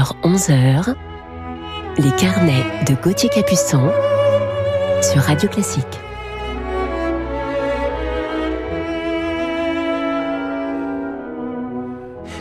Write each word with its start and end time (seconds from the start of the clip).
10h, 0.00 0.12
11h, 0.22 0.94
les 1.98 2.10
carnets 2.12 2.64
de 2.88 2.94
Gauthier 2.94 3.28
Capuçon 3.28 3.90
sur 5.02 5.22
Radio 5.22 5.48
Classique. 5.48 5.84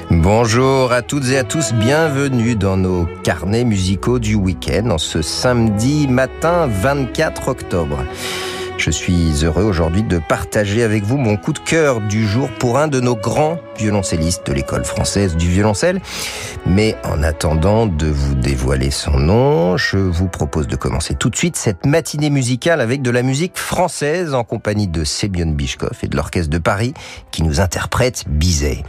Bonjour 0.09 0.91
à 0.91 1.01
toutes 1.01 1.29
et 1.29 1.37
à 1.37 1.43
tous, 1.43 1.73
bienvenue 1.73 2.55
dans 2.55 2.77
nos 2.77 3.07
carnets 3.23 3.65
musicaux 3.65 4.19
du 4.19 4.35
week-end 4.35 4.89
en 4.91 4.97
ce 4.97 5.21
samedi 5.21 6.07
matin 6.07 6.67
24 6.67 7.49
octobre. 7.49 7.97
Je 8.79 8.91
suis 8.91 9.43
heureux 9.43 9.63
aujourd'hui 9.63 10.03
de 10.03 10.19
partager 10.19 10.83
avec 10.83 11.03
vous 11.03 11.17
mon 11.17 11.35
coup 11.35 11.51
de 11.51 11.59
cœur 11.59 11.99
du 11.99 12.25
jour 12.25 12.49
pour 12.59 12.77
un 12.77 12.87
de 12.87 13.01
nos 13.01 13.17
grands 13.17 13.59
violoncellistes 13.77 14.47
de 14.47 14.53
l'école 14.53 14.85
française 14.85 15.35
du 15.35 15.49
violoncelle. 15.49 15.99
Mais 16.65 16.95
en 17.03 17.21
attendant 17.21 17.87
de 17.87 18.07
vous 18.07 18.35
dévoiler 18.35 18.89
son 18.89 19.19
nom, 19.19 19.75
je 19.75 19.97
vous 19.97 20.29
propose 20.29 20.67
de 20.67 20.77
commencer 20.77 21.13
tout 21.13 21.29
de 21.29 21.35
suite 21.35 21.57
cette 21.57 21.85
matinée 21.85 22.29
musicale 22.29 22.79
avec 22.79 23.01
de 23.01 23.11
la 23.11 23.21
musique 23.21 23.57
française 23.57 24.33
en 24.33 24.45
compagnie 24.45 24.87
de 24.87 25.03
Sébion 25.03 25.47
Bichkov 25.47 25.97
et 26.01 26.07
de 26.07 26.15
l'Orchestre 26.15 26.49
de 26.49 26.57
Paris 26.57 26.93
qui 27.31 27.43
nous 27.43 27.59
interprète 27.59 28.23
Bizet. 28.29 28.85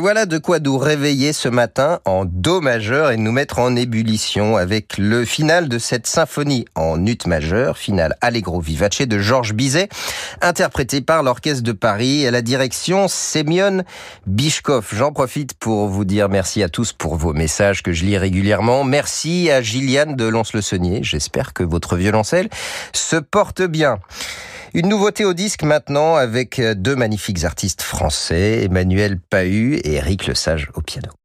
Voilà 0.00 0.24
de 0.24 0.38
quoi 0.38 0.60
nous 0.60 0.78
réveiller 0.78 1.34
ce 1.34 1.48
matin 1.48 2.00
en 2.06 2.24
Do 2.24 2.62
majeur 2.62 3.10
et 3.10 3.18
nous 3.18 3.32
mettre 3.32 3.58
en 3.58 3.76
ébullition 3.76 4.56
avec 4.56 4.96
le 4.96 5.26
final 5.26 5.68
de 5.68 5.78
cette 5.78 6.06
symphonie 6.06 6.64
en 6.74 7.04
ut 7.04 7.18
majeur, 7.26 7.76
finale 7.76 8.16
Allegro 8.22 8.60
Vivace 8.60 9.02
de 9.02 9.18
Georges 9.18 9.52
Bizet, 9.52 9.90
interprété 10.40 11.02
par 11.02 11.22
l'Orchestre 11.22 11.62
de 11.62 11.72
Paris 11.72 12.26
à 12.26 12.30
la 12.30 12.40
direction 12.40 13.08
Semyon 13.08 13.84
Bishkov. 14.26 14.88
J'en 14.92 15.12
profite 15.12 15.52
pour 15.54 15.88
vous 15.88 16.06
dire 16.06 16.30
merci 16.30 16.62
à 16.62 16.70
tous 16.70 16.94
pour 16.94 17.16
vos 17.16 17.34
messages 17.34 17.82
que 17.82 17.92
je 17.92 18.06
lis 18.06 18.16
régulièrement. 18.16 18.84
Merci 18.84 19.50
à 19.50 19.60
Gilliane 19.60 20.16
de 20.16 20.24
Lons-le-Saunier. 20.24 21.00
J'espère 21.02 21.52
que 21.52 21.62
votre 21.62 21.96
violoncelle 21.96 22.48
se 22.94 23.16
porte 23.16 23.60
bien. 23.60 23.98
Une 24.72 24.88
nouveauté 24.88 25.24
au 25.24 25.34
disque 25.34 25.64
maintenant 25.64 26.14
avec 26.14 26.60
deux 26.60 26.94
magnifiques 26.94 27.44
artistes 27.44 27.82
français, 27.82 28.64
Emmanuel 28.64 29.18
Pahu 29.18 29.74
et 29.76 29.94
Eric 29.94 30.26
Lesage 30.26 30.70
au 30.74 30.80
piano. 30.80 31.19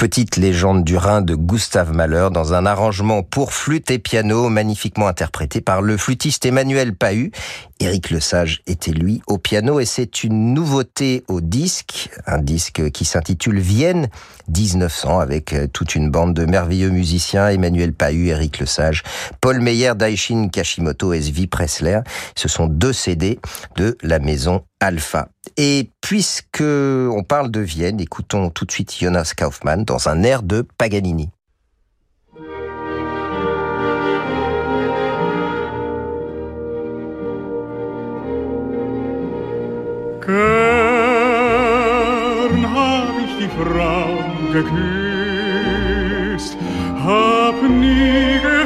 Petite 0.00 0.38
légende 0.38 0.82
du 0.82 0.96
Rhin 0.96 1.20
de 1.20 1.34
Gustave 1.34 1.92
Mahler 1.92 2.28
dans 2.32 2.54
un 2.54 2.64
arrangement 2.64 3.22
pour 3.22 3.52
flûte 3.52 3.90
et 3.90 3.98
piano 3.98 4.48
magnifiquement 4.48 5.06
interprété 5.06 5.60
par 5.60 5.82
le 5.82 5.98
flûtiste 5.98 6.46
Emmanuel 6.46 6.96
Pahu. 6.96 7.32
Éric 7.80 8.10
Lesage 8.10 8.60
était 8.66 8.92
lui 8.92 9.22
au 9.26 9.38
piano 9.38 9.80
et 9.80 9.86
c'est 9.86 10.22
une 10.22 10.52
nouveauté 10.52 11.24
au 11.28 11.40
disque, 11.40 12.10
un 12.26 12.38
disque 12.38 12.90
qui 12.90 13.06
s'intitule 13.06 13.58
Vienne 13.58 14.08
1900 14.48 15.18
avec 15.18 15.54
euh, 15.54 15.66
toute 15.66 15.94
une 15.94 16.10
bande 16.10 16.34
de 16.34 16.44
merveilleux 16.44 16.90
musiciens, 16.90 17.48
Emmanuel 17.48 17.94
Pahu, 17.94 18.28
Éric 18.28 18.58
Lesage, 18.58 19.02
Paul 19.40 19.60
Meyer, 19.60 19.94
Daishin 19.96 20.48
Kashimoto, 20.48 21.14
SV 21.14 21.46
Pressler. 21.46 22.00
Ce 22.36 22.48
sont 22.48 22.66
deux 22.66 22.92
CD 22.92 23.38
de 23.76 23.96
la 24.02 24.18
maison 24.18 24.62
Alpha. 24.80 25.28
Et 25.56 25.90
puisque 26.02 26.62
on 26.62 27.22
parle 27.26 27.50
de 27.50 27.60
Vienne, 27.60 28.00
écoutons 28.00 28.50
tout 28.50 28.66
de 28.66 28.72
suite 28.72 28.94
Jonas 28.98 29.32
Kaufmann 29.36 29.84
dans 29.84 30.08
un 30.08 30.22
air 30.22 30.42
de 30.42 30.66
Paganini. 30.76 31.30
Gern 40.30 40.38
hab 42.72 43.10
ich 43.24 43.32
die 43.40 43.50
Frau 43.58 44.10
geküsst, 44.52 46.56
hab 47.04 47.56
nie 47.62 48.38
gefragt, 48.38 48.56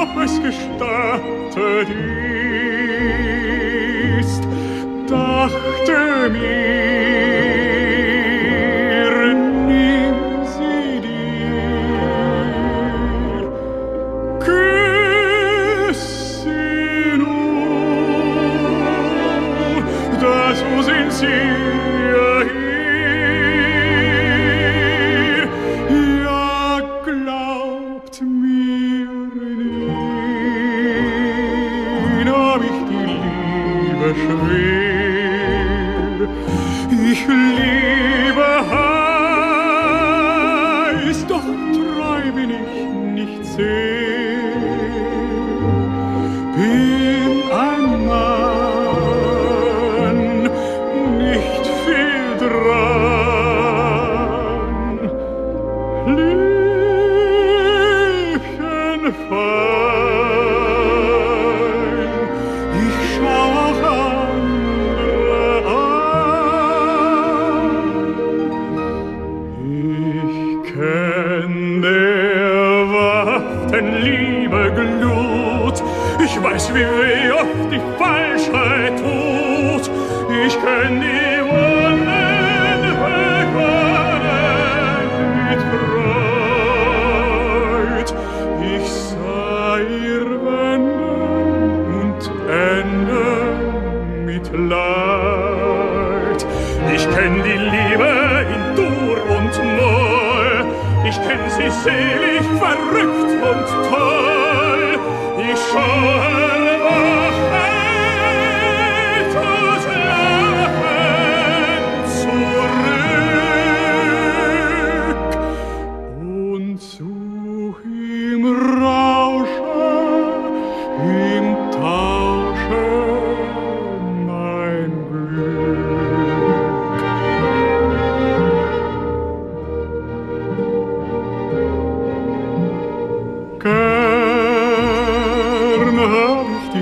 ob 0.00 0.12
es 0.24 0.34
gestattet 0.42 1.88
ist. 4.18 4.42
Dachte 5.06 5.98
mir, 6.30 6.91
see 21.22 21.51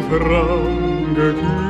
die 0.01 0.09
Frage, 0.09 1.35
die 1.35 1.70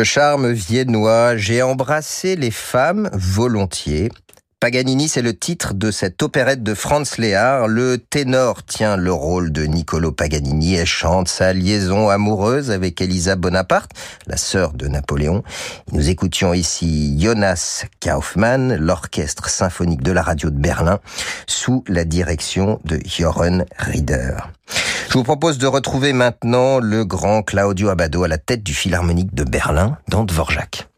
Le 0.00 0.04
charme 0.04 0.50
viennois, 0.50 1.36
j'ai 1.36 1.60
embrassé 1.60 2.34
les 2.34 2.50
femmes 2.50 3.10
volontiers. 3.12 4.10
Paganini, 4.58 5.08
c'est 5.08 5.20
le 5.20 5.36
titre 5.36 5.74
de 5.74 5.90
cette 5.90 6.22
opérette 6.22 6.62
de 6.62 6.72
Franz 6.72 7.20
Léard. 7.20 7.68
Le 7.68 7.98
ténor 7.98 8.62
tient 8.62 8.96
le 8.96 9.12
rôle 9.12 9.52
de 9.52 9.64
Niccolo 9.64 10.10
Paganini 10.10 10.76
et 10.76 10.86
chante 10.86 11.28
sa 11.28 11.52
liaison 11.52 12.08
amoureuse 12.08 12.70
avec 12.70 13.02
Elisa 13.02 13.36
Bonaparte, 13.36 13.90
la 14.26 14.38
sœur 14.38 14.72
de 14.72 14.88
Napoléon. 14.88 15.42
Nous 15.92 16.08
écoutions 16.08 16.54
ici 16.54 17.20
Jonas 17.20 17.84
Kaufmann, 18.00 18.76
l'orchestre 18.76 19.50
symphonique 19.50 20.02
de 20.02 20.12
la 20.12 20.22
radio 20.22 20.48
de 20.48 20.58
Berlin, 20.58 20.98
sous 21.46 21.84
la 21.88 22.06
direction 22.06 22.80
de 22.86 22.98
Joren 23.04 23.66
Rieder. 23.76 24.38
Je 25.10 25.18
vous 25.18 25.24
propose 25.24 25.58
de 25.58 25.66
retrouver 25.66 26.12
maintenant 26.12 26.78
le 26.78 27.04
grand 27.04 27.42
Claudio 27.42 27.88
Abado 27.88 28.22
à 28.22 28.28
la 28.28 28.38
tête 28.38 28.62
du 28.62 28.72
Philharmonique 28.72 29.34
de 29.34 29.42
Berlin 29.42 29.98
dans 30.06 30.22
Dvorak. 30.22 30.89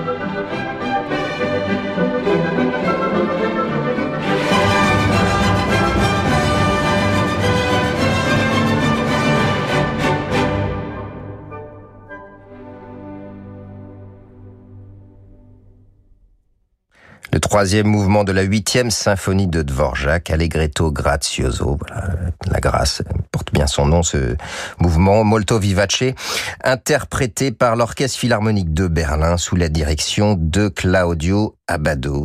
Thank 0.00 1.98
you. 1.98 2.07
Troisième 17.48 17.86
mouvement 17.86 18.24
de 18.24 18.32
la 18.32 18.42
huitième 18.42 18.90
symphonie 18.90 19.46
de 19.46 19.62
Dvorak, 19.62 20.28
Allegretto 20.30 20.92
Grazioso. 20.92 21.78
La 22.50 22.60
grâce 22.60 23.02
porte 23.32 23.54
bien 23.54 23.66
son 23.66 23.86
nom, 23.86 24.02
ce 24.02 24.36
mouvement 24.78 25.24
molto 25.24 25.58
vivace, 25.58 26.04
interprété 26.62 27.50
par 27.50 27.74
l'Orchestre 27.74 28.18
Philharmonique 28.18 28.74
de 28.74 28.86
Berlin 28.86 29.38
sous 29.38 29.56
la 29.56 29.70
direction 29.70 30.36
de 30.38 30.68
Claudio. 30.68 31.56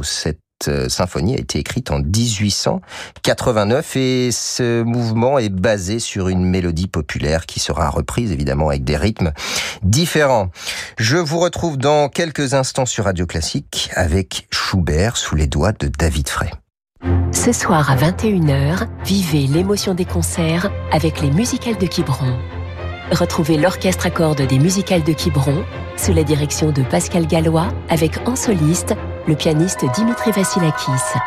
Cette 0.04 0.43
euh, 0.68 0.90
symphonie 0.90 1.36
a 1.36 1.40
été 1.40 1.60
écrite 1.60 1.92
en 1.92 2.00
1889 2.00 3.96
et 3.96 4.30
ce 4.32 4.84
mouvement 4.84 5.40
est 5.40 5.50
basé 5.50 6.00
sur 6.00 6.28
une 6.30 6.44
mélodie 6.44 6.88
populaire 6.88 7.46
qui 7.46 7.60
sera 7.60 7.90
reprise 7.90 8.32
évidemment 8.32 8.70
avec 8.70 8.84
des 8.84 8.98
rythmes 8.98 9.32
différents. 9.82 10.50
Je 10.98 11.18
vous 11.18 11.40
retrouve 11.40 11.78
dans 11.78 12.10
quelques 12.10 12.54
instants 12.54 12.86
sur 12.86 13.06
Radio 13.06 13.26
Classique 13.26 13.90
avec 13.96 14.48
Schubert 14.52 15.18
sous 15.18 15.36
les 15.36 15.48
doigts 15.48 15.74
de 15.74 15.88
David 15.88 16.30
Frey. 16.30 16.52
Ce 17.32 17.52
soir 17.52 17.92
à 17.92 17.96
21h, 17.96 18.88
vivez 19.04 19.48
l'émotion 19.48 19.94
des 19.94 20.06
concerts 20.06 20.72
avec 20.92 21.22
les 21.22 21.32
musicales 21.32 21.78
de 21.78 21.88
Quiberon. 21.88 22.38
Retrouvez 23.12 23.58
l'orchestre 23.58 24.06
à 24.06 24.10
cordes 24.10 24.42
des 24.42 24.60
musicales 24.60 25.04
de 25.04 25.14
Quiberon 25.14 25.66
sous 25.98 26.14
la 26.14 26.24
direction 26.24 26.72
de 26.72 26.84
Pascal 26.84 27.28
Gallois 27.28 27.68
avec 27.90 28.18
en 28.28 28.36
soliste 28.36 28.96
le 29.28 29.36
pianiste 29.36 29.86
Dimitri 29.96 30.32
Vassilakis. 30.32 31.18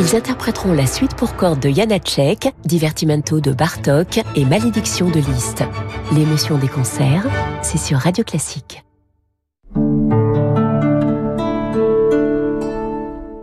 Ils 0.00 0.16
interpréteront 0.16 0.72
la 0.72 0.86
suite 0.86 1.14
pour 1.14 1.36
cordes 1.36 1.60
de 1.60 1.70
Janacek, 1.70 2.52
Divertimento 2.64 3.40
de 3.40 3.52
Bartok 3.52 4.20
et 4.34 4.44
Malédiction 4.44 5.08
de 5.08 5.20
Liszt. 5.20 5.64
L'émotion 6.12 6.58
des 6.58 6.68
concerts, 6.68 7.26
c'est 7.62 7.78
sur 7.78 7.98
Radio 7.98 8.24
Classique. 8.24 8.84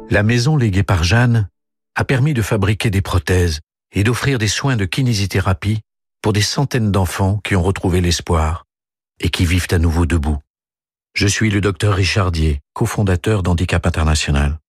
La 0.10 0.24
maison 0.24 0.58
léguée 0.58 0.84
par 0.84 1.04
Jeanne 1.04 1.48
a 1.96 2.04
permis 2.04 2.34
de 2.34 2.42
fabriquer 2.42 2.90
des 2.90 3.02
prothèses 3.02 3.60
et 3.94 4.04
d'offrir 4.04 4.38
des 4.40 4.48
soins 4.48 4.76
de 4.76 4.86
kinésithérapie 4.86 5.80
pour 6.22 6.34
des 6.34 6.42
centaines 6.42 6.92
d'enfants 6.92 7.40
qui 7.44 7.56
ont 7.56 7.64
retrouvé 7.64 8.02
l'espoir 8.02 8.66
et 9.20 9.30
qui 9.30 9.46
vivent 9.46 9.68
à 9.72 9.80
nouveau 9.80 10.06
debout. 10.06 10.38
Je 11.14 11.28
suis 11.28 11.50
le 11.50 11.60
docteur 11.60 11.96
Richardier, 11.96 12.62
cofondateur 12.74 13.44
d'Handicap 13.44 13.86
International. 13.86 14.60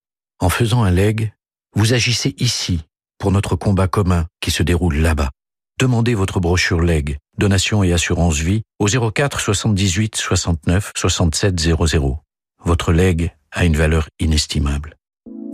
En 0.40 0.48
faisant 0.48 0.82
un 0.82 0.90
leg, 0.90 1.32
vous 1.76 1.94
agissez 1.94 2.34
ici 2.38 2.80
pour 3.18 3.30
notre 3.30 3.54
combat 3.54 3.86
commun 3.86 4.26
qui 4.40 4.50
se 4.50 4.64
déroule 4.64 4.96
là-bas. 4.96 5.30
Demandez 5.78 6.14
votre 6.14 6.40
brochure 6.40 6.80
leg, 6.80 7.16
donation 7.38 7.84
et 7.84 7.92
assurance 7.92 8.38
vie 8.38 8.62
au 8.80 8.86
04 8.86 9.40
78 9.40 10.16
69 10.16 10.92
67 10.96 11.60
00. 11.60 12.18
Votre 12.64 12.92
leg 12.92 13.32
a 13.52 13.64
une 13.64 13.76
valeur 13.76 14.08
inestimable. 14.18 14.96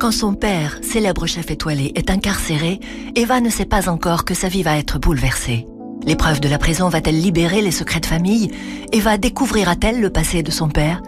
Quand 0.01 0.13
son 0.13 0.35
père, 0.35 0.79
célèbre 0.83 1.27
chef 1.27 1.51
étoilé, 1.51 1.93
est 1.97 2.11
incarcéré, 2.11 2.81
Eva 3.15 3.41
ne 3.41 3.51
sait 3.51 3.67
pas 3.67 3.91
encore 3.91 4.25
que 4.25 4.35
sa 4.35 4.49
vie 4.49 4.63
va 4.63 4.79
être 4.79 4.99
bouleversée. 4.99 5.67
L'épreuve 6.05 6.41
de 6.41 6.49
la 6.49 6.59
prison 6.59 6.89
va-t-elle 6.89 7.21
libérer 7.21 7.63
les 7.63 7.71
secrets 7.71 8.01
de 8.01 8.07
famille 8.07 8.51
Eva 8.93 9.19
découvrira-t-elle 9.19 10.01
le 10.01 10.11
passé 10.11 10.43
de 10.43 10.51
son 10.51 10.69
père 10.69 11.03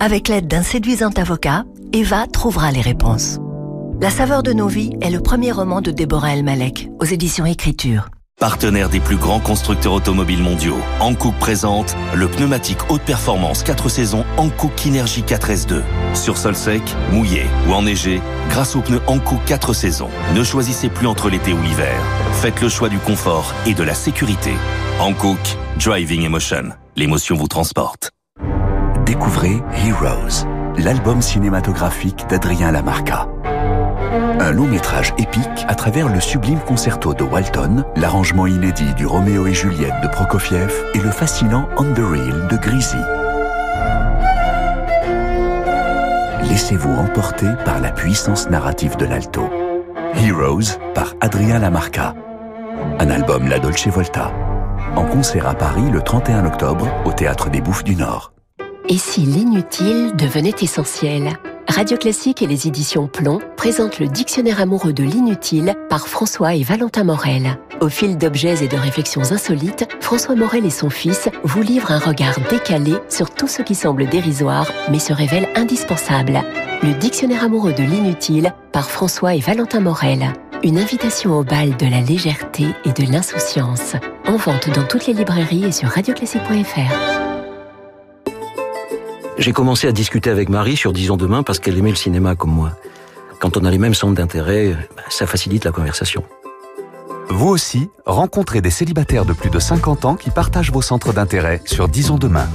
Avec 0.00 0.28
l'aide 0.28 0.48
d'un 0.48 0.62
séduisant 0.62 1.10
avocat, 1.16 1.64
Eva 1.92 2.26
trouvera 2.26 2.72
les 2.72 2.80
réponses. 2.80 3.38
La 4.00 4.10
saveur 4.10 4.42
de 4.42 4.52
nos 4.52 4.68
vies 4.68 4.92
est 5.00 5.10
le 5.10 5.20
premier 5.20 5.52
roman 5.52 5.80
de 5.80 5.90
Déborah 5.90 6.34
El 6.34 6.44
Malek 6.44 6.90
aux 7.00 7.04
éditions 7.04 7.46
Écriture. 7.46 8.08
Partenaire 8.38 8.90
des 8.90 9.00
plus 9.00 9.16
grands 9.16 9.40
constructeurs 9.40 9.94
automobiles 9.94 10.42
mondiaux, 10.42 10.76
Hankook 11.00 11.34
présente 11.36 11.96
le 12.14 12.28
pneumatique 12.28 12.90
haute 12.90 13.00
performance 13.00 13.62
4 13.62 13.88
saisons 13.88 14.26
Hankook 14.36 14.74
Kinergy 14.74 15.22
4S2. 15.22 15.80
Sur 16.12 16.36
sol 16.36 16.54
sec, 16.54 16.82
mouillé 17.12 17.46
ou 17.66 17.72
enneigé, 17.72 18.20
grâce 18.50 18.76
aux 18.76 18.82
pneus 18.82 19.00
Hankook 19.06 19.42
4 19.46 19.72
saisons, 19.72 20.10
ne 20.34 20.44
choisissez 20.44 20.90
plus 20.90 21.06
entre 21.06 21.30
l'été 21.30 21.54
ou 21.54 21.62
l'hiver. 21.62 21.98
Faites 22.34 22.60
le 22.60 22.68
choix 22.68 22.90
du 22.90 22.98
confort 22.98 23.54
et 23.64 23.72
de 23.72 23.82
la 23.82 23.94
sécurité. 23.94 24.52
Hankook 25.00 25.56
Driving 25.82 26.24
Emotion. 26.24 26.72
L'émotion 26.94 27.36
vous 27.36 27.48
transporte. 27.48 28.10
Découvrez 29.06 29.62
Heroes, 29.86 30.46
l'album 30.76 31.22
cinématographique 31.22 32.26
d'Adrien 32.28 32.70
Lamarca. 32.70 33.28
Un 34.40 34.52
long 34.52 34.66
métrage 34.66 35.14
épique 35.18 35.64
à 35.68 35.74
travers 35.74 36.08
le 36.08 36.20
sublime 36.20 36.60
concerto 36.60 37.14
de 37.14 37.22
Walton, 37.22 37.84
l'arrangement 37.96 38.46
inédit 38.46 38.94
du 38.94 39.06
Roméo 39.06 39.46
et 39.46 39.54
Juliette 39.54 40.00
de 40.02 40.08
Prokofiev 40.08 40.72
et 40.94 40.98
le 40.98 41.10
fascinant 41.10 41.68
On 41.76 41.84
the 41.84 41.98
de 41.98 42.56
Grisi. 42.56 42.96
Laissez-vous 46.48 46.92
emporter 46.92 47.48
par 47.64 47.80
la 47.80 47.90
puissance 47.90 48.48
narrative 48.48 48.96
de 48.96 49.06
l'alto. 49.06 49.48
Heroes 50.14 50.78
par 50.94 51.14
Adrien 51.20 51.58
Lamarca. 51.58 52.14
Un 52.98 53.10
album 53.10 53.48
La 53.48 53.58
Dolce 53.58 53.88
Volta. 53.88 54.32
En 54.94 55.04
concert 55.04 55.48
à 55.48 55.54
Paris 55.54 55.90
le 55.90 56.00
31 56.00 56.46
octobre 56.46 56.88
au 57.04 57.12
Théâtre 57.12 57.50
des 57.50 57.60
Bouffes 57.60 57.84
du 57.84 57.96
Nord. 57.96 58.35
Et 58.88 58.98
si 58.98 59.22
l'inutile 59.22 60.14
devenait 60.14 60.54
essentiel? 60.60 61.30
Radio 61.68 61.96
Classique 61.96 62.40
et 62.40 62.46
les 62.46 62.68
éditions 62.68 63.08
Plomb 63.08 63.40
présentent 63.56 63.98
le 63.98 64.06
Dictionnaire 64.06 64.60
amoureux 64.60 64.92
de 64.92 65.02
l'inutile 65.02 65.74
par 65.88 66.06
François 66.06 66.54
et 66.54 66.62
Valentin 66.62 67.02
Morel. 67.02 67.58
Au 67.80 67.88
fil 67.88 68.16
d'objets 68.16 68.62
et 68.62 68.68
de 68.68 68.76
réflexions 68.76 69.32
insolites, 69.32 69.88
François 70.00 70.36
Morel 70.36 70.64
et 70.64 70.70
son 70.70 70.88
fils 70.88 71.28
vous 71.42 71.62
livrent 71.62 71.90
un 71.90 71.98
regard 71.98 72.38
décalé 72.48 72.94
sur 73.08 73.30
tout 73.30 73.48
ce 73.48 73.62
qui 73.62 73.74
semble 73.74 74.06
dérisoire 74.06 74.70
mais 74.92 75.00
se 75.00 75.12
révèle 75.12 75.48
indispensable. 75.56 76.40
Le 76.84 76.92
Dictionnaire 76.94 77.42
amoureux 77.42 77.72
de 77.72 77.82
l'inutile 77.82 78.52
par 78.70 78.88
François 78.88 79.34
et 79.34 79.40
Valentin 79.40 79.80
Morel. 79.80 80.32
Une 80.62 80.78
invitation 80.78 81.36
au 81.36 81.42
bal 81.42 81.76
de 81.76 81.86
la 81.86 82.00
légèreté 82.00 82.66
et 82.84 82.92
de 82.92 83.10
l'insouciance. 83.10 83.96
En 84.28 84.36
vente 84.36 84.70
dans 84.70 84.84
toutes 84.84 85.08
les 85.08 85.12
librairies 85.12 85.64
et 85.64 85.72
sur 85.72 85.88
radioclassique.fr. 85.88 87.35
J'ai 89.38 89.52
commencé 89.52 89.86
à 89.86 89.92
discuter 89.92 90.30
avec 90.30 90.48
Marie 90.48 90.76
sur 90.76 90.92
Disons 90.92 91.16
demain 91.16 91.42
parce 91.42 91.58
qu'elle 91.58 91.76
aimait 91.76 91.90
le 91.90 91.96
cinéma 91.96 92.34
comme 92.34 92.52
moi. 92.52 92.72
Quand 93.38 93.56
on 93.58 93.64
a 93.64 93.70
les 93.70 93.78
mêmes 93.78 93.94
centres 93.94 94.14
d'intérêt, 94.14 94.74
bah, 94.96 95.02
ça 95.10 95.26
facilite 95.26 95.64
la 95.64 95.72
conversation. 95.72 96.24
Vous 97.28 97.48
aussi, 97.48 97.90
rencontrez 98.06 98.62
des 98.62 98.70
célibataires 98.70 99.26
de 99.26 99.34
plus 99.34 99.50
de 99.50 99.58
50 99.58 100.04
ans 100.06 100.14
qui 100.14 100.30
partagent 100.30 100.72
vos 100.72 100.80
centres 100.80 101.12
d'intérêt 101.12 101.60
sur 101.66 101.86
Disons 101.88 102.16
demain. 102.16 102.48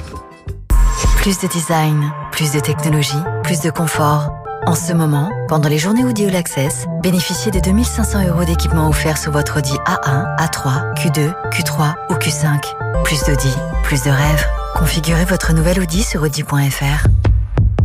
Plus 1.18 1.40
de 1.40 1.48
design, 1.48 2.12
plus 2.32 2.52
de 2.52 2.60
technologie, 2.60 3.22
plus 3.44 3.62
de 3.62 3.70
confort. 3.70 4.32
En 4.66 4.74
ce 4.74 4.94
moment, 4.94 5.30
pendant 5.50 5.70
les 5.70 5.78
journées 5.78 6.04
Audi 6.04 6.26
All 6.26 6.36
Access, 6.36 6.88
bénéficiez 7.04 7.52
de 7.52 7.60
2500 7.60 8.28
euros 8.28 8.44
d'équipement 8.44 8.90
offert 8.90 9.20
sur 9.20 9.32
votre 9.32 9.60
Audi 9.60 9.74
A1, 9.86 10.36
A3, 10.38 10.96
Q2, 10.96 11.32
Q3 11.52 11.94
ou 12.10 12.14
Q5. 12.16 13.04
Plus 13.04 13.24
d'Audi, 13.24 13.54
plus 13.84 14.02
de 14.04 14.10
rêves. 14.10 14.48
Configurez 14.82 15.26
votre 15.26 15.54
nouvelle 15.54 15.80
Audi 15.80 16.02
sur 16.02 16.24
Audi.fr. 16.24 17.06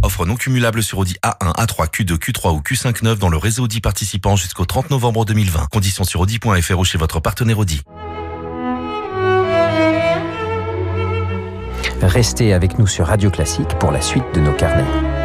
Offre 0.02 0.24
non 0.24 0.34
cumulable 0.34 0.82
sur 0.82 0.96
Audi 0.96 1.14
A1, 1.22 1.54
A3, 1.54 1.90
Q2, 1.90 2.16
Q3 2.16 2.56
ou 2.56 2.60
Q5 2.60 3.04
9 3.04 3.18
dans 3.18 3.28
le 3.28 3.36
réseau 3.36 3.64
Audi 3.64 3.82
participant 3.82 4.34
jusqu'au 4.34 4.64
30 4.64 4.88
novembre 4.88 5.26
2020. 5.26 5.66
Conditions 5.70 6.04
sur 6.04 6.20
Audi.fr 6.20 6.78
ou 6.78 6.84
chez 6.86 6.96
votre 6.96 7.20
partenaire 7.20 7.58
Audi. 7.58 7.82
Restez 12.00 12.54
avec 12.54 12.78
nous 12.78 12.86
sur 12.86 13.08
Radio 13.08 13.30
Classique 13.30 13.78
pour 13.78 13.92
la 13.92 14.00
suite 14.00 14.24
de 14.34 14.40
nos 14.40 14.54
carnets. 14.54 15.15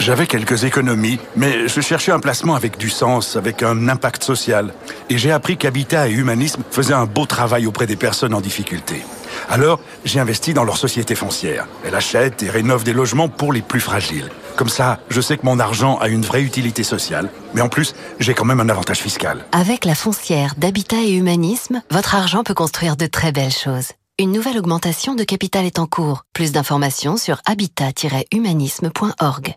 J'avais 0.00 0.26
quelques 0.26 0.64
économies, 0.64 1.18
mais 1.36 1.68
je 1.68 1.82
cherchais 1.82 2.10
un 2.10 2.20
placement 2.20 2.54
avec 2.54 2.78
du 2.78 2.88
sens, 2.88 3.36
avec 3.36 3.62
un 3.62 3.86
impact 3.86 4.24
social. 4.24 4.72
Et 5.10 5.18
j'ai 5.18 5.30
appris 5.30 5.58
qu'Habitat 5.58 6.08
et 6.08 6.12
Humanisme 6.12 6.62
faisaient 6.70 6.94
un 6.94 7.04
beau 7.04 7.26
travail 7.26 7.66
auprès 7.66 7.86
des 7.86 7.96
personnes 7.96 8.32
en 8.32 8.40
difficulté. 8.40 9.02
Alors, 9.50 9.78
j'ai 10.06 10.18
investi 10.18 10.54
dans 10.54 10.64
leur 10.64 10.78
société 10.78 11.14
foncière. 11.14 11.68
Elle 11.84 11.94
achète 11.94 12.42
et 12.42 12.48
rénove 12.48 12.82
des 12.82 12.94
logements 12.94 13.28
pour 13.28 13.52
les 13.52 13.60
plus 13.60 13.80
fragiles. 13.80 14.30
Comme 14.56 14.70
ça, 14.70 15.00
je 15.10 15.20
sais 15.20 15.36
que 15.36 15.44
mon 15.44 15.58
argent 15.58 15.98
a 15.98 16.08
une 16.08 16.22
vraie 16.22 16.42
utilité 16.42 16.82
sociale, 16.82 17.28
mais 17.52 17.60
en 17.60 17.68
plus, 17.68 17.94
j'ai 18.20 18.32
quand 18.32 18.46
même 18.46 18.60
un 18.60 18.70
avantage 18.70 19.00
fiscal. 19.00 19.44
Avec 19.52 19.84
la 19.84 19.94
foncière 19.94 20.54
d'Habitat 20.56 21.02
et 21.02 21.12
Humanisme, 21.12 21.82
votre 21.90 22.14
argent 22.14 22.42
peut 22.42 22.54
construire 22.54 22.96
de 22.96 23.04
très 23.04 23.32
belles 23.32 23.52
choses. 23.52 23.92
Une 24.18 24.32
nouvelle 24.32 24.56
augmentation 24.56 25.14
de 25.14 25.24
capital 25.24 25.66
est 25.66 25.78
en 25.78 25.86
cours. 25.86 26.22
Plus 26.32 26.52
d'informations 26.52 27.18
sur 27.18 27.42
habitat-humanisme.org. 27.44 29.56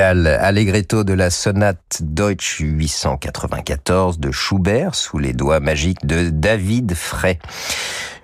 Allegretto 0.00 1.02
de 1.02 1.12
la 1.12 1.28
sonate 1.30 2.00
Deutsch 2.00 2.58
894 2.60 4.20
de 4.20 4.30
Schubert 4.30 4.94
sous 4.94 5.18
les 5.18 5.32
doigts 5.32 5.58
magiques 5.58 6.06
de 6.06 6.30
David 6.30 6.94
Frey. 6.94 7.38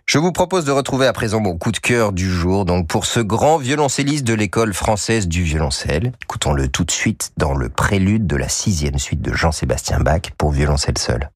Je 0.06 0.18
vous 0.18 0.30
propose 0.30 0.64
de 0.64 0.70
retrouver 0.70 1.06
à 1.06 1.12
présent 1.12 1.40
mon 1.40 1.56
coup 1.56 1.72
de 1.72 1.78
cœur 1.78 2.12
du 2.12 2.30
jour, 2.30 2.64
donc 2.64 2.86
pour 2.86 3.06
ce 3.06 3.18
grand 3.18 3.58
violoncelliste 3.58 4.24
de 4.24 4.34
l'école 4.34 4.72
française 4.72 5.26
du 5.26 5.42
violoncelle. 5.42 6.12
Écoutons-le 6.22 6.68
tout 6.68 6.84
de 6.84 6.92
suite 6.92 7.32
dans 7.38 7.54
le 7.54 7.68
prélude 7.68 8.26
de 8.26 8.36
la 8.36 8.48
sixième 8.48 8.98
suite 8.98 9.22
de 9.22 9.32
Jean-Sébastien 9.32 9.98
Bach 9.98 10.30
pour 10.38 10.52
violoncelle 10.52 10.98
seul. 10.98 11.28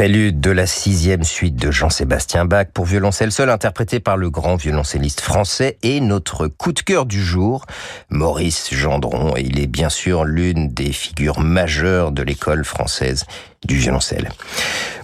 Prélude 0.00 0.40
de 0.40 0.50
la 0.50 0.66
sixième 0.66 1.24
suite 1.24 1.56
de 1.56 1.70
Jean-Sébastien 1.70 2.46
Bach 2.46 2.68
pour 2.72 2.86
violoncelle 2.86 3.30
seul 3.30 3.50
interprété 3.50 4.00
par 4.00 4.16
le 4.16 4.30
grand 4.30 4.56
violoncelliste 4.56 5.20
français 5.20 5.76
et 5.82 6.00
notre 6.00 6.46
coup 6.46 6.72
de 6.72 6.80
cœur 6.80 7.04
du 7.04 7.22
jour, 7.22 7.66
Maurice 8.08 8.72
Gendron. 8.72 9.36
Et 9.36 9.42
il 9.42 9.60
est 9.60 9.66
bien 9.66 9.90
sûr 9.90 10.24
l'une 10.24 10.68
des 10.68 10.92
figures 10.92 11.40
majeures 11.40 12.12
de 12.12 12.22
l'école 12.22 12.64
française 12.64 13.26
du 13.66 13.76
violoncelle. 13.76 14.30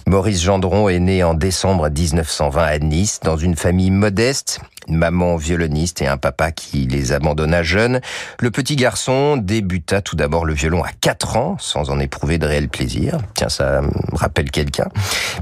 Maurice 0.07 0.41
Gendron 0.41 0.89
est 0.89 0.99
né 0.99 1.23
en 1.23 1.35
décembre 1.35 1.89
1920 1.89 2.63
à 2.63 2.79
Nice 2.79 3.19
dans 3.21 3.37
une 3.37 3.55
famille 3.55 3.91
modeste 3.91 4.61
maman 4.89 5.35
violoniste 5.35 6.01
et 6.01 6.07
un 6.07 6.17
papa 6.17 6.51
qui 6.51 6.87
les 6.87 7.11
abandonna 7.11 7.63
jeunes. 7.63 8.01
Le 8.39 8.51
petit 8.51 8.75
garçon 8.75 9.37
débuta 9.37 10.01
tout 10.01 10.15
d'abord 10.15 10.45
le 10.45 10.53
violon 10.53 10.83
à 10.83 10.91
4 10.91 11.37
ans, 11.37 11.57
sans 11.59 11.89
en 11.89 11.99
éprouver 11.99 12.37
de 12.37 12.45
réel 12.45 12.69
plaisir. 12.69 13.17
Tiens, 13.35 13.49
ça 13.49 13.81
me 13.81 14.17
rappelle 14.17 14.51
quelqu'un. 14.51 14.89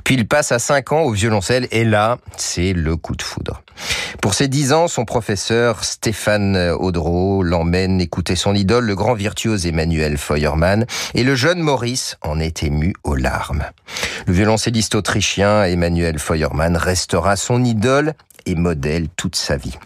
Puis 0.03 0.15
il 0.15 0.27
passe 0.27 0.51
à 0.51 0.59
5 0.59 0.91
ans 0.91 1.01
au 1.01 1.11
violoncelle, 1.11 1.67
et 1.71 1.85
là, 1.85 2.17
c'est 2.37 2.73
le 2.73 2.95
coup 2.95 3.15
de 3.15 3.21
foudre. 3.21 3.61
Pour 4.21 4.33
ses 4.33 4.47
10 4.47 4.73
ans, 4.73 4.87
son 4.87 5.05
professeur 5.05 5.83
Stéphane 5.83 6.71
Audreau 6.79 7.43
l'emmène 7.43 7.99
écouter 7.99 8.35
son 8.35 8.55
idole, 8.55 8.85
le 8.85 8.95
grand 8.95 9.13
virtuose 9.13 9.65
Emmanuel 9.65 10.17
Feuermann, 10.17 10.85
et 11.13 11.23
le 11.23 11.35
jeune 11.35 11.59
Maurice 11.59 12.17
en 12.21 12.39
est 12.39 12.63
ému 12.63 12.93
aux 13.03 13.15
larmes. 13.15 13.65
Le 14.27 14.33
violoncelliste 14.33 14.95
autrichien 14.95 15.63
Emmanuel 15.63 16.19
Feuermann 16.19 16.77
restera 16.77 17.35
son 17.35 17.63
idole 17.63 18.13
et 18.45 18.55
modèle 18.55 19.07
toute 19.15 19.34
sa 19.35 19.57
vie. 19.57 19.77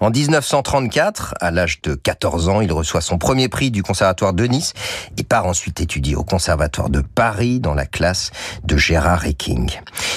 En 0.00 0.10
1934, 0.10 1.34
à 1.40 1.50
l'âge 1.50 1.80
de 1.82 1.94
14 1.94 2.48
ans, 2.48 2.60
il 2.60 2.72
reçoit 2.72 3.00
son 3.00 3.18
premier 3.18 3.48
prix 3.48 3.70
du 3.70 3.82
Conservatoire 3.82 4.32
de 4.32 4.44
Nice 4.44 4.72
et 5.18 5.22
part 5.22 5.46
ensuite 5.46 5.80
étudier 5.80 6.16
au 6.16 6.24
Conservatoire 6.24 6.88
de 6.88 7.00
Paris 7.00 7.60
dans 7.60 7.74
la 7.74 7.86
classe 7.86 8.30
de 8.64 8.76
Gérard 8.76 9.26
Ecking. 9.26 9.70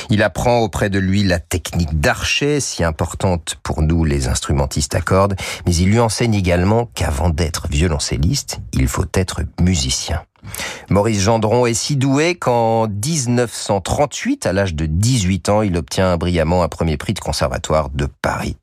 Il 0.10 0.24
apprend 0.24 0.60
auprès 0.60 0.90
de 0.90 1.00
lui 1.00 1.24
la 1.24 1.40
technique 1.40 2.00
d'archet, 2.00 2.60
si 2.60 2.84
importante 2.84 3.58
pour 3.62 3.82
nous 3.82 4.06
les 4.06 4.28
instrumentistes 4.28 4.96
à 4.96 5.02
cordes, 5.02 5.36
mais 5.66 5.76
il 5.76 5.90
lui 5.90 6.00
enseigne 6.00 6.36
également 6.36 6.86
qu'avant 6.96 7.30
d'être 7.30 7.68
violoncelliste, 7.70 8.60
il 8.74 8.88
faut 8.88 9.06
être 9.14 9.42
musicien. 9.60 10.24
Maurice 10.90 11.22
Gendron 11.22 11.66
est 11.66 11.74
si 11.74 11.96
doué 11.96 12.36
qu'en 12.36 12.88
1938, 12.88 14.46
à 14.46 14.54
l'âge 14.54 14.74
de 14.74 14.86
18 14.86 15.50
ans, 15.50 15.62
il 15.62 15.78
obtient 15.78 16.18
brillamment 16.18 16.64
un 16.64 16.68
premier 16.68 16.98
prix 16.98 17.14
de 17.14 17.20
conservatoire 17.20 17.90
de 17.90 18.08
Paris. 18.22 18.58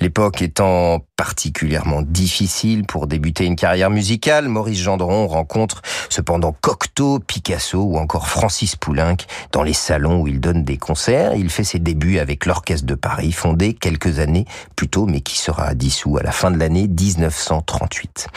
L'époque 0.00 0.42
étant 0.42 1.00
particulièrement 1.16 2.02
difficile 2.02 2.84
pour 2.84 3.06
débuter 3.06 3.44
une 3.44 3.56
carrière 3.56 3.90
musicale, 3.90 4.48
Maurice 4.48 4.80
Gendron 4.80 5.26
rencontre 5.26 5.82
cependant 6.10 6.54
Cocteau, 6.60 7.18
Picasso 7.20 7.78
ou 7.78 7.98
encore 7.98 8.28
Francis 8.28 8.76
Poulenc 8.76 9.16
dans 9.52 9.62
les 9.62 9.72
salons 9.72 10.22
où 10.22 10.28
il 10.28 10.40
donne 10.40 10.64
des 10.64 10.76
concerts. 10.76 11.34
Il 11.34 11.50
fait 11.50 11.64
ses 11.64 11.78
débuts 11.78 12.18
avec 12.18 12.46
l'Orchestre 12.46 12.86
de 12.86 12.94
Paris, 12.94 13.32
fondé 13.32 13.74
quelques 13.74 14.18
années 14.18 14.44
plus 14.76 14.88
tôt, 14.88 15.06
mais 15.06 15.20
qui 15.20 15.38
sera 15.38 15.74
dissous 15.74 16.18
à 16.18 16.22
la 16.22 16.32
fin 16.32 16.50
de 16.50 16.58
l'année 16.58 16.88
1938. 16.88 18.28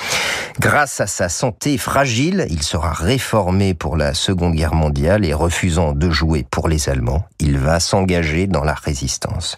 Grâce 0.60 1.02
à 1.02 1.08
sa 1.08 1.30
santé 1.30 1.78
fragile, 1.78 2.48
il 2.50 2.64
sera 2.64 2.94
réformé 2.94 3.74
pour 3.74 3.98
la 3.98 4.14
Seconde 4.14 4.56
Guerre 4.56 4.76
mondiale 4.76 5.26
et 5.26 5.34
refusant 5.34 5.94
de 5.94 6.10
jouer 6.10 6.46
pour 6.50 6.68
les 6.68 6.90
Allemands, 6.90 7.26
il 7.40 7.58
va 7.58 7.80
s'engager 7.80 8.48
dans 8.48 8.64
la 8.64 8.74
résistance. 8.74 9.58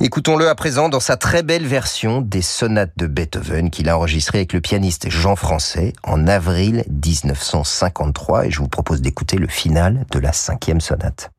Écoutons-le 0.00 0.48
à 0.48 0.54
présent 0.54 0.88
dans 0.88 1.00
sa 1.00 1.16
très 1.16 1.42
belle 1.42 1.66
version 1.66 2.20
des 2.20 2.42
sonates 2.42 2.92
de 2.96 3.06
Beethoven 3.06 3.70
qu'il 3.70 3.88
a 3.88 3.96
enregistrées 3.96 4.38
avec 4.38 4.52
le 4.52 4.60
pianiste 4.60 5.10
Jean 5.10 5.36
Français 5.36 5.92
en 6.02 6.26
avril 6.26 6.84
1953 6.88 8.46
et 8.46 8.50
je 8.50 8.58
vous 8.58 8.68
propose 8.68 9.00
d'écouter 9.00 9.36
le 9.36 9.48
final 9.48 10.04
de 10.10 10.18
la 10.18 10.32
cinquième 10.32 10.80
sonate. 10.80 11.30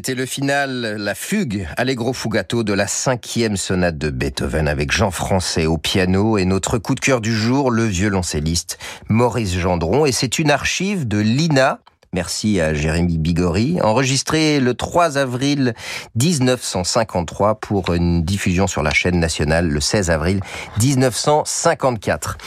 C'était 0.00 0.14
le 0.14 0.24
final, 0.24 0.96
la 0.98 1.14
fugue 1.14 1.68
Allegro 1.76 2.14
Fugato 2.14 2.64
de 2.64 2.72
la 2.72 2.86
cinquième 2.86 3.58
sonate 3.58 3.98
de 3.98 4.08
Beethoven 4.08 4.66
avec 4.66 4.92
Jean 4.92 5.10
Français 5.10 5.66
au 5.66 5.76
piano 5.76 6.38
et 6.38 6.46
notre 6.46 6.78
coup 6.78 6.94
de 6.94 7.00
cœur 7.00 7.20
du 7.20 7.36
jour, 7.36 7.70
le 7.70 7.84
violoncelliste 7.84 8.78
Maurice 9.10 9.58
Gendron. 9.58 10.06
Et 10.06 10.12
c'est 10.12 10.38
une 10.38 10.50
archive 10.50 11.06
de 11.06 11.18
l'INA, 11.18 11.80
Merci 12.12 12.60
à 12.60 12.74
Jérémy 12.74 13.18
Bigori, 13.18 13.78
enregistré 13.82 14.58
le 14.58 14.74
3 14.74 15.16
avril 15.16 15.74
1953 16.16 17.60
pour 17.60 17.94
une 17.94 18.24
diffusion 18.24 18.66
sur 18.66 18.82
la 18.82 18.90
chaîne 18.90 19.20
nationale 19.20 19.68
le 19.68 19.80
16 19.80 20.10
avril 20.10 20.40
1954. 20.82 22.38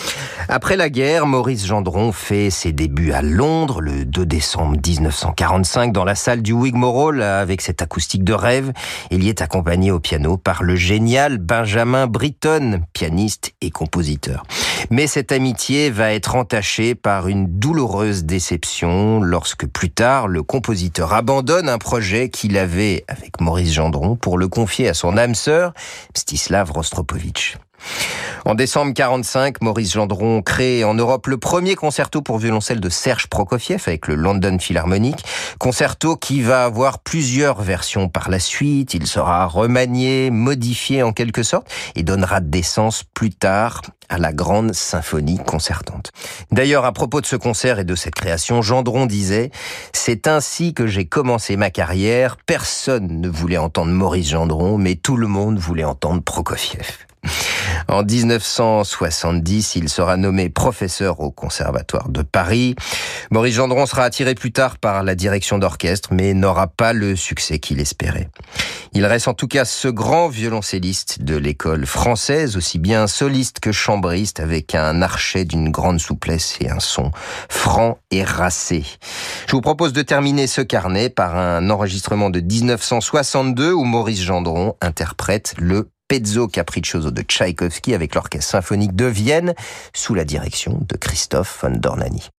Après 0.55 0.77
la 0.77 0.91
guerre, 0.91 1.25
Maurice 1.25 1.65
Gendron 1.65 2.11
fait 2.11 2.51
ses 2.51 2.73
débuts 2.73 3.11
à 3.11 3.23
Londres 3.23 3.81
le 3.81 4.05
2 4.05 4.23
décembre 4.23 4.77
1945 4.85 5.91
dans 5.91 6.03
la 6.03 6.13
salle 6.13 6.43
du 6.43 6.53
Wigmore 6.53 7.13
avec 7.23 7.59
cette 7.59 7.81
acoustique 7.81 8.23
de 8.23 8.33
rêve. 8.33 8.71
Il 9.09 9.23
y 9.23 9.29
est 9.29 9.41
accompagné 9.41 9.89
au 9.89 9.99
piano 9.99 10.37
par 10.37 10.61
le 10.61 10.75
génial 10.75 11.39
Benjamin 11.39 12.05
Britten, 12.05 12.85
pianiste 12.93 13.53
et 13.61 13.71
compositeur. 13.71 14.43
Mais 14.91 15.07
cette 15.07 15.31
amitié 15.31 15.89
va 15.89 16.13
être 16.13 16.35
entachée 16.35 16.93
par 16.93 17.27
une 17.27 17.47
douloureuse 17.47 18.23
déception 18.23 19.21
lorsque 19.21 19.65
plus 19.65 19.89
tard 19.89 20.27
le 20.27 20.43
compositeur 20.43 21.13
abandonne 21.13 21.67
un 21.67 21.79
projet 21.79 22.29
qu'il 22.29 22.59
avait 22.59 23.05
avec 23.07 23.41
Maurice 23.41 23.73
Gendron 23.73 24.15
pour 24.15 24.37
le 24.37 24.47
confier 24.47 24.87
à 24.87 24.93
son 24.93 25.17
âme 25.17 25.33
sœur, 25.33 25.73
Mstislav 26.15 26.69
Rostropovitch. 26.71 27.57
En 28.45 28.55
décembre 28.55 28.93
45, 28.93 29.61
Maurice 29.61 29.93
Gendron 29.93 30.41
crée 30.41 30.83
en 30.83 30.93
Europe 30.93 31.27
le 31.27 31.37
premier 31.37 31.75
concerto 31.75 32.21
pour 32.21 32.39
violoncelle 32.39 32.81
de 32.81 32.89
Serge 32.89 33.27
Prokofiev 33.27 33.81
avec 33.87 34.07
le 34.07 34.15
London 34.15 34.57
Philharmonic. 34.59 35.23
Concerto 35.59 36.17
qui 36.17 36.41
va 36.41 36.65
avoir 36.65 36.99
plusieurs 36.99 37.61
versions 37.61 38.09
par 38.09 38.29
la 38.29 38.39
suite. 38.39 38.93
Il 38.93 39.07
sera 39.07 39.45
remanié, 39.45 40.29
modifié 40.29 41.03
en 41.03 41.13
quelque 41.13 41.41
sorte 41.41 41.67
et 41.95 42.03
donnera 42.03 42.41
naissance 42.41 43.05
plus 43.13 43.29
tard 43.29 43.81
à 44.09 44.17
la 44.17 44.33
grande 44.33 44.73
symphonie 44.73 45.39
concertante. 45.39 46.11
D'ailleurs, 46.51 46.83
à 46.83 46.91
propos 46.91 47.21
de 47.21 47.25
ce 47.25 47.37
concert 47.37 47.79
et 47.79 47.85
de 47.85 47.95
cette 47.95 48.15
création, 48.15 48.61
Gendron 48.61 49.05
disait 49.05 49.51
«C'est 49.93 50.27
ainsi 50.27 50.73
que 50.73 50.85
j'ai 50.85 51.05
commencé 51.05 51.55
ma 51.55 51.69
carrière. 51.69 52.35
Personne 52.45 53.21
ne 53.21 53.29
voulait 53.29 53.57
entendre 53.57 53.91
Maurice 53.91 54.29
Gendron, 54.29 54.77
mais 54.77 54.95
tout 54.95 55.15
le 55.15 55.27
monde 55.27 55.57
voulait 55.57 55.85
entendre 55.85 56.21
Prokofiev.» 56.21 56.97
En 57.87 58.03
1970, 58.03 59.75
il 59.75 59.89
sera 59.89 60.17
nommé 60.17 60.49
professeur 60.49 61.19
au 61.19 61.31
Conservatoire 61.31 62.09
de 62.09 62.21
Paris. 62.21 62.75
Maurice 63.29 63.55
Gendron 63.55 63.85
sera 63.85 64.03
attiré 64.03 64.35
plus 64.35 64.51
tard 64.51 64.77
par 64.77 65.03
la 65.03 65.15
direction 65.15 65.57
d'orchestre, 65.57 66.09
mais 66.11 66.33
n'aura 66.33 66.67
pas 66.67 66.93
le 66.93 67.15
succès 67.15 67.59
qu'il 67.59 67.79
espérait. 67.79 68.29
Il 68.93 69.05
reste 69.05 69.27
en 69.27 69.33
tout 69.33 69.47
cas 69.47 69.65
ce 69.65 69.87
grand 69.87 70.27
violoncelliste 70.27 71.23
de 71.23 71.35
l'école 71.35 71.85
française, 71.85 72.57
aussi 72.57 72.77
bien 72.77 73.07
soliste 73.07 73.59
que 73.59 73.71
chambriste, 73.71 74.39
avec 74.39 74.75
un 74.75 75.01
archet 75.01 75.45
d'une 75.45 75.71
grande 75.71 75.99
souplesse 75.99 76.57
et 76.61 76.69
un 76.69 76.79
son 76.79 77.11
franc 77.49 77.97
et 78.11 78.23
racé. 78.23 78.85
Je 79.47 79.51
vous 79.51 79.61
propose 79.61 79.93
de 79.93 80.01
terminer 80.03 80.47
ce 80.47 80.61
carnet 80.61 81.09
par 81.09 81.35
un 81.35 81.69
enregistrement 81.69 82.29
de 82.29 82.39
1962 82.39 83.71
où 83.73 83.83
Maurice 83.83 84.21
Gendron 84.21 84.75
interprète 84.81 85.55
le 85.57 85.89
Pezzo 86.13 86.47
Capriccioso 86.47 87.09
de 87.09 87.23
Tchaïkovski 87.23 87.95
avec 87.95 88.13
l'Orchestre 88.13 88.47
symphonique 88.47 88.95
de 88.95 89.05
Vienne 89.05 89.55
sous 89.95 90.13
la 90.13 90.25
direction 90.25 90.77
de 90.87 90.95
Christophe 90.95 91.57
von 91.63 91.71
Dornani. 91.71 92.29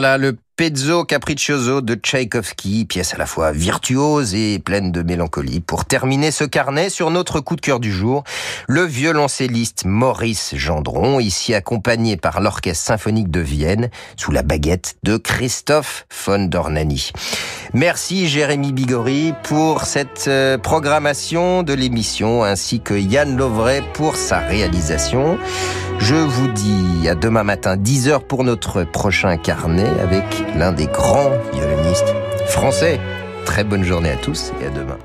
Voilà 0.00 0.16
le 0.16 0.38
Pezzo 0.56 1.04
Capriccioso 1.04 1.82
de 1.82 1.94
Tchaïkovski, 1.94 2.86
pièce 2.86 3.12
à 3.12 3.18
la 3.18 3.26
fois 3.26 3.52
virtuose 3.52 4.34
et 4.34 4.58
pleine 4.58 4.92
de 4.92 5.02
mélancolie. 5.02 5.60
Pour 5.60 5.84
terminer 5.84 6.30
ce 6.30 6.44
carnet 6.44 6.88
sur 6.88 7.10
notre 7.10 7.40
coup 7.40 7.54
de 7.54 7.60
cœur 7.60 7.80
du 7.80 7.92
jour, 7.92 8.24
le 8.66 8.82
violoncelliste 8.84 9.84
Maurice 9.84 10.54
Gendron, 10.56 11.20
ici 11.20 11.52
accompagné 11.52 12.16
par 12.16 12.40
l'Orchestre 12.40 12.82
symphonique 12.82 13.30
de 13.30 13.40
Vienne, 13.40 13.90
sous 14.16 14.32
la 14.32 14.42
baguette 14.42 14.96
de 15.02 15.18
Christophe 15.18 16.06
von 16.24 16.46
Dornani. 16.46 17.10
Merci 17.74 18.26
Jérémy 18.26 18.72
Bigori 18.72 19.34
pour 19.42 19.82
cette 19.82 20.28
euh, 20.28 20.56
programmation 20.56 21.62
de 21.62 21.74
l'émission, 21.74 22.42
ainsi 22.42 22.80
que 22.80 22.94
Yann 22.94 23.36
Lovray 23.36 23.82
pour 23.92 24.16
sa 24.16 24.38
réalisation. 24.38 25.38
Je 26.00 26.14
vous 26.14 26.48
dis 26.48 27.08
à 27.08 27.14
demain 27.14 27.44
matin 27.44 27.76
10h 27.76 28.20
pour 28.20 28.42
notre 28.42 28.84
prochain 28.84 29.36
carnet 29.36 29.88
avec 30.02 30.24
l'un 30.56 30.72
des 30.72 30.86
grands 30.86 31.30
violonistes 31.52 32.14
français. 32.46 32.98
Très 33.44 33.64
bonne 33.64 33.84
journée 33.84 34.10
à 34.10 34.16
tous 34.16 34.52
et 34.62 34.66
à 34.66 34.70
demain. 34.70 34.98